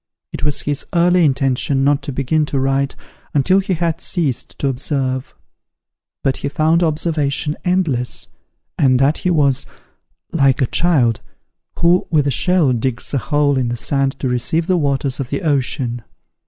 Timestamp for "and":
8.79-8.97